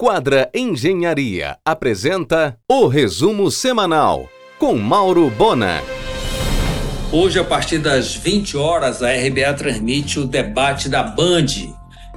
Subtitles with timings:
[0.00, 5.82] Quadra Engenharia apresenta o resumo semanal com Mauro Bona.
[7.10, 11.46] Hoje, a partir das 20 horas, a RBA transmite o debate da Band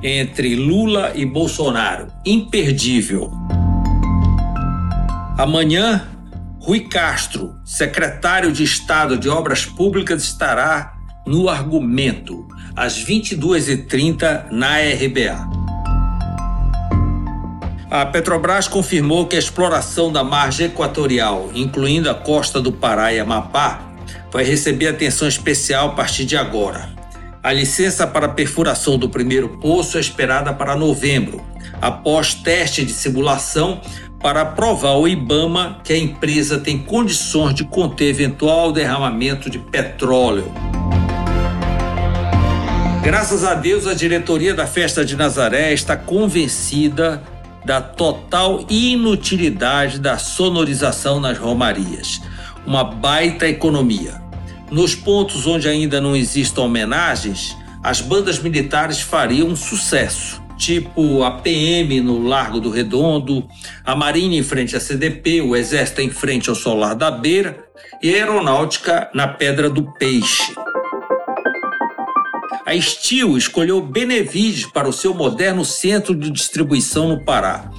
[0.04, 2.05] entre Lula e Bolsonaro.
[2.23, 3.31] Imperdível.
[5.36, 6.08] Amanhã,
[6.60, 10.94] Rui Castro, secretário de Estado de Obras Públicas, estará
[11.26, 15.60] no argumento, às 22h30, na RBA.
[17.91, 23.20] A Petrobras confirmou que a exploração da margem equatorial, incluindo a costa do Pará e
[23.20, 23.81] Amapá,
[24.31, 26.88] vai receber atenção especial a partir de agora.
[27.43, 31.45] A licença para perfuração do primeiro poço é esperada para novembro,
[31.81, 33.81] após teste de simulação
[34.21, 40.49] para provar ao IBAMA que a empresa tem condições de conter eventual derramamento de petróleo.
[43.03, 47.21] Graças a Deus, a diretoria da Festa de Nazaré está convencida
[47.65, 52.22] da total inutilidade da sonorização nas romarias.
[52.66, 54.22] Uma baita economia.
[54.69, 61.31] Nos pontos onde ainda não existam homenagens, as bandas militares fariam um sucesso, tipo a
[61.31, 63.47] PM no Largo do Redondo,
[63.83, 67.66] a Marinha em frente à CDP, o Exército em frente ao Solar da Beira
[68.02, 70.53] e a Aeronáutica na Pedra do Peixe.
[72.72, 77.69] A Steel escolheu Benevides para o seu moderno centro de distribuição no Pará.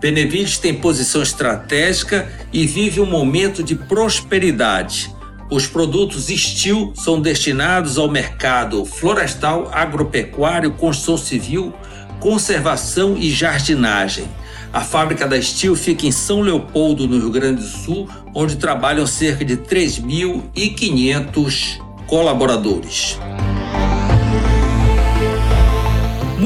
[0.00, 5.14] Benevides tem posição estratégica e vive um momento de prosperidade.
[5.50, 11.74] Os produtos Steel são destinados ao mercado florestal, agropecuário, construção civil,
[12.18, 14.24] conservação e jardinagem.
[14.72, 19.06] A fábrica da Steel fica em São Leopoldo, no Rio Grande do Sul, onde trabalham
[19.06, 23.18] cerca de 3.500 colaboradores.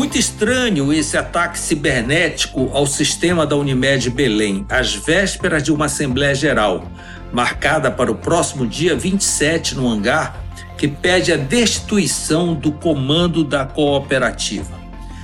[0.02, 6.34] Muito estranho esse ataque cibernético ao sistema da Unimed Belém, às vésperas de uma Assembleia
[6.34, 6.90] Geral,
[7.32, 10.42] marcada para o próximo dia 27 no hangar,
[10.76, 14.76] que pede a destituição do comando da cooperativa.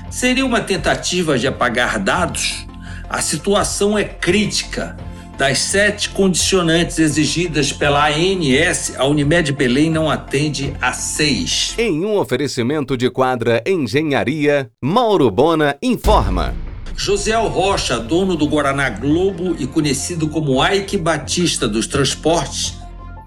[0.09, 2.65] Seria uma tentativa de apagar dados?
[3.11, 4.97] A situação é crítica
[5.39, 11.77] das sete condicionantes exigidas pela ANS, a Unimed Belém não atende a seis.
[11.79, 16.57] Em um oferecimento de quadra Engenharia, Mauro Bona informa.
[16.97, 22.75] Josiel Rocha, dono do Guaraná Globo e conhecido como Ike Batista dos Transportes,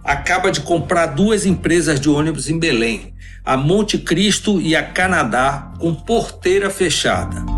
[0.03, 3.13] acaba de comprar duas empresas de ônibus em Belém,
[3.45, 7.50] a Monte Cristo e a Canadá, com porteira fechada.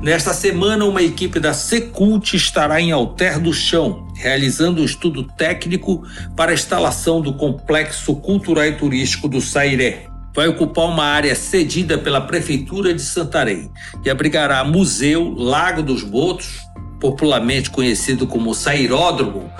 [0.00, 6.04] Nesta semana, uma equipe da Secult estará em Alter do Chão, realizando um estudo técnico
[6.36, 10.06] para a instalação do Complexo Cultural e Turístico do Sairé.
[10.32, 16.60] Vai ocupar uma área cedida pela Prefeitura de Santarém, que abrigará museu Lago dos Botos,
[17.00, 19.50] popularmente conhecido como Sairódromo,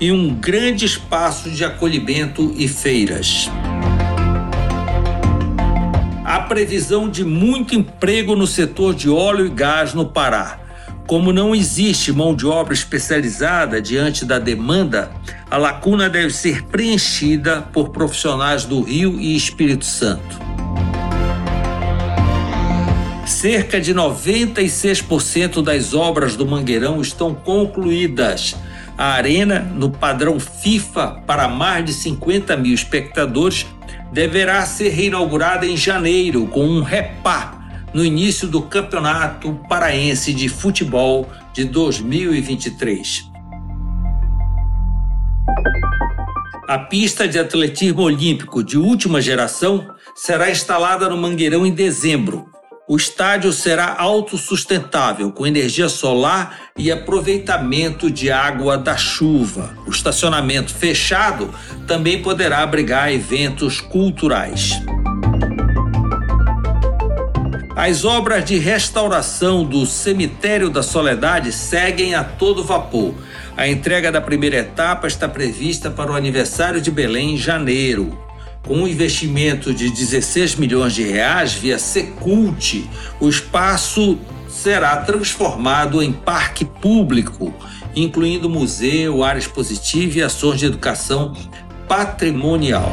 [0.00, 3.50] e um grande espaço de acolhimento e feiras
[6.48, 10.58] previsão de muito emprego no setor de óleo e gás no Pará.
[11.06, 15.10] Como não existe mão de obra especializada diante da demanda,
[15.50, 20.38] a lacuna deve ser preenchida por profissionais do Rio e Espírito Santo.
[23.26, 28.56] Cerca de 96% das obras do Mangueirão estão concluídas.
[28.96, 33.66] A arena, no padrão FIFA para mais de 50 mil espectadores,
[34.12, 37.58] deverá ser reinaugurada em janeiro com um repá
[37.92, 43.28] no início do Campeonato Paraense de Futebol de 2023.
[46.68, 52.50] A pista de atletismo olímpico de última geração será instalada no Mangueirão em dezembro,
[52.88, 59.76] o estádio será autossustentável, com energia solar e aproveitamento de água da chuva.
[59.86, 61.52] O estacionamento fechado
[61.86, 64.80] também poderá abrigar eventos culturais.
[67.76, 73.14] As obras de restauração do Cemitério da Soledade seguem a todo vapor.
[73.54, 78.27] A entrega da primeira etapa está prevista para o aniversário de Belém em janeiro.
[78.68, 82.86] Com um investimento de 16 milhões de reais via Secult,
[83.18, 87.54] o espaço será transformado em parque público,
[87.96, 91.34] incluindo museu, área expositiva e ações de educação
[91.88, 92.92] patrimonial.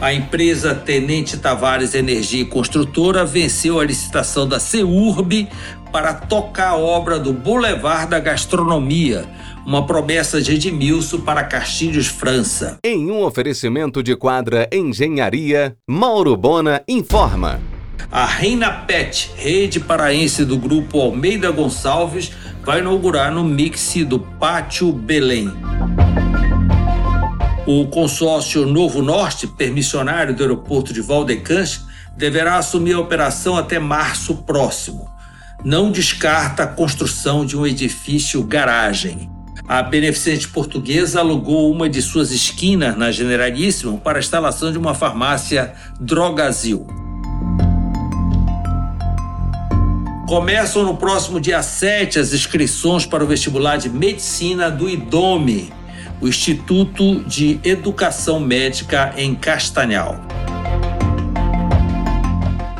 [0.00, 5.48] A empresa Tenente Tavares Energia Construtora venceu a licitação da CEURB
[5.92, 9.26] para tocar a obra do Boulevard da Gastronomia,
[9.66, 12.78] uma promessa de Edmilson para Castilhos França.
[12.84, 17.60] Em um oferecimento de quadra Engenharia, Mauro Bona informa.
[18.12, 22.30] A Reina Pet, rede paraense do grupo Almeida Gonçalves,
[22.62, 25.52] vai inaugurar no mix do Pátio Belém.
[27.66, 31.84] O consórcio Novo Norte, permissionário do aeroporto de Valdecans,
[32.16, 35.10] deverá assumir a operação até março próximo.
[35.64, 39.35] Não descarta a construção de um edifício garagem.
[39.68, 44.94] A beneficente portuguesa alugou uma de suas esquinas na Generalíssimo para a instalação de uma
[44.94, 46.86] farmácia Drogazil.
[50.28, 55.72] Começam no próximo dia 7 as inscrições para o vestibular de medicina do IDOME,
[56.20, 60.20] o Instituto de Educação Médica em Castanhal.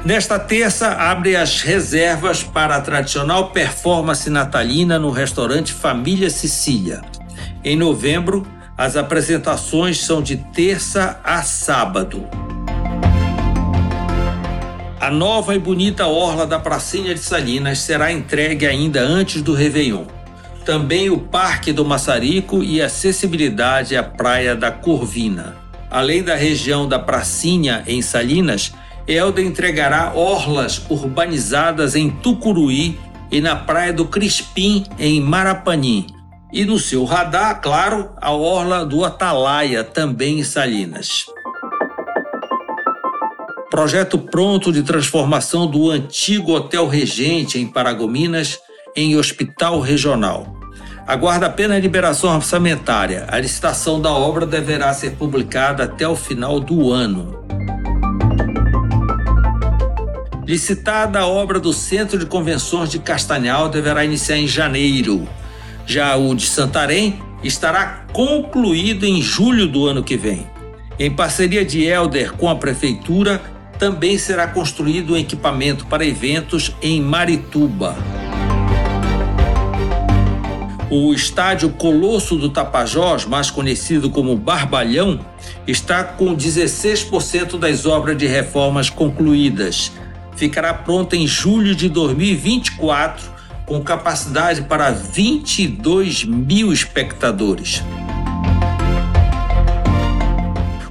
[0.07, 7.03] Nesta terça, abre as reservas para a tradicional performance natalina no restaurante Família Sicília.
[7.65, 8.47] Em novembro,
[8.79, 12.25] as apresentações são de terça a sábado.
[15.01, 20.05] A nova e bonita orla da Pracinha de Salinas será entregue ainda antes do Réveillon.
[20.65, 25.57] Também o Parque do Maçarico e acessibilidade à Praia da Corvina.
[25.91, 28.73] Além da região da Pracinha, em Salinas,
[29.09, 32.99] Elda entregará orlas urbanizadas em Tucuruí
[33.31, 36.07] e na Praia do Crispim, em Marapanim.
[36.53, 41.27] E no seu radar, claro, a orla do Atalaia, também em Salinas.
[43.71, 48.59] Projeto pronto de transformação do antigo Hotel Regente em Paragominas
[48.97, 50.57] em hospital regional.
[51.07, 53.27] Aguarda apenas a liberação orçamentária.
[53.29, 57.39] A licitação da obra deverá ser publicada até o final do ano.
[60.47, 65.29] Licitada a obra do Centro de Convenções de Castanhal deverá iniciar em janeiro.
[65.85, 70.47] Já o de Santarém estará concluído em julho do ano que vem.
[71.01, 73.43] Em parceria de Elder com a Prefeitura,
[73.77, 77.97] também será construído um equipamento para eventos em Marituba.
[80.89, 85.19] O estádio Colosso do Tapajós, mais conhecido como Barbalhão,
[85.67, 89.91] está com 16% das obras de reformas concluídas.
[90.37, 93.31] Ficará pronto em julho de 2024,
[93.65, 97.83] com capacidade para 22 mil espectadores.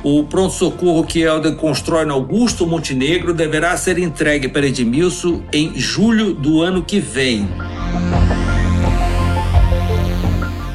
[0.04, 6.34] O pronto-socorro que Helder constrói no Augusto Montenegro deverá ser entregue para Edmilson em julho
[6.34, 7.48] do ano que vem.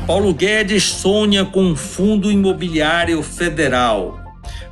[0.05, 4.19] Paulo Guedes sonha com um fundo imobiliário federal.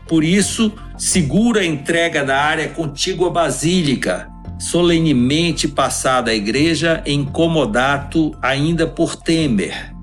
[0.09, 4.29] Por isso, segura a entrega da área contígua Basílica,
[4.59, 9.95] solenemente passada à igreja em comodato ainda por Temer.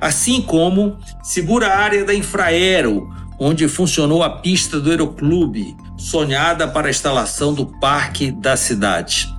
[0.00, 3.08] Assim como segura a área da Infraero,
[3.38, 9.32] onde funcionou a pista do Aeroclube, sonhada para a instalação do parque da cidade.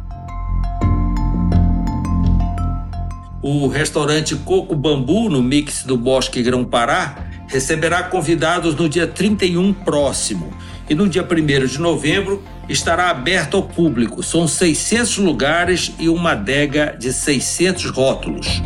[3.42, 10.54] O restaurante Coco Bambu, no mix do Bosque Grão-Pará, receberá convidados no dia 31 próximo
[10.92, 14.22] e no dia 1 de novembro estará aberto ao público.
[14.22, 18.62] São 600 lugares e uma adega de 600 rótulos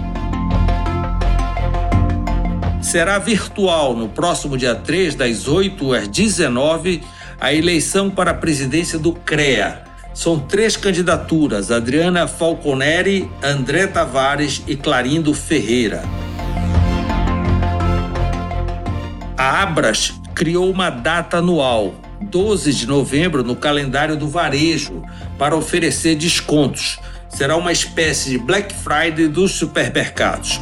[2.81, 7.04] será virtual no próximo dia 3, das 8 às 19,
[7.42, 9.83] a eleição para a presidência do CREA.
[10.13, 16.04] São três candidaturas: Adriana Falconeri, André Tavares e Clarindo Ferreira.
[19.38, 25.04] A Abras criou uma data anual, 12 de novembro, no calendário do varejo,
[25.38, 27.00] para oferecer descontos.
[27.30, 30.60] Será uma espécie de Black Friday dos supermercados.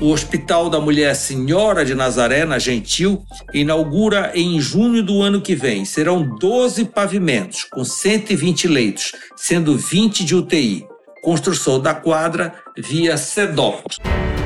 [0.00, 3.24] O Hospital da Mulher Senhora de Nazaré, na Gentil,
[3.54, 5.84] inaugura em junho do ano que vem.
[5.84, 10.86] Serão 12 pavimentos, com 120 leitos, sendo 20 de UTI.
[11.22, 13.96] Construção da quadra via CEDOP.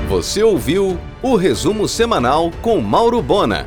[0.09, 3.67] Você ouviu o resumo semanal com Mauro Bona.